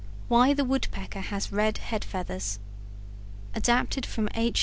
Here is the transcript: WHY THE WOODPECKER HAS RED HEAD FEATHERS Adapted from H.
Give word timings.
WHY 0.29 0.51
THE 0.55 0.65
WOODPECKER 0.65 1.19
HAS 1.21 1.51
RED 1.51 1.77
HEAD 1.77 2.03
FEATHERS 2.03 2.57
Adapted 3.53 4.03
from 4.03 4.29
H. 4.33 4.59